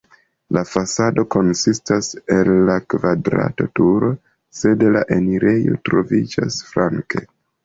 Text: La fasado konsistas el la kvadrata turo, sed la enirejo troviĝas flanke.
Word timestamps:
La 0.55 0.61
fasado 0.69 1.25
konsistas 1.35 2.09
el 2.37 2.49
la 2.69 2.77
kvadrata 2.93 3.69
turo, 3.81 4.11
sed 4.61 4.87
la 4.97 5.05
enirejo 5.19 5.79
troviĝas 5.91 6.61
flanke. 6.73 7.25